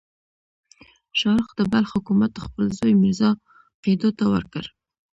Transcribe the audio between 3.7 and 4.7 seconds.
قیدو ته ورکړ.